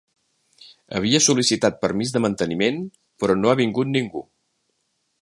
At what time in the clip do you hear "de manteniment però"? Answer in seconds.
2.15-3.37